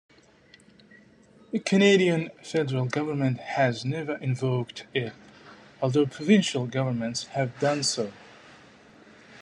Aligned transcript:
The 1.51 1.59
Canadian 1.59 2.31
federal 2.41 2.85
government 2.85 3.37
has 3.37 3.85
never 3.85 4.15
invoked 4.15 4.87
it, 4.95 5.13
although 5.79 6.07
provincial 6.07 6.65
governments 6.65 7.25
have 7.25 7.59
done 7.59 7.83
so. 7.83 8.11